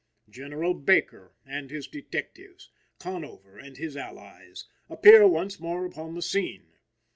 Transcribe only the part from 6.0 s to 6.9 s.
the scene.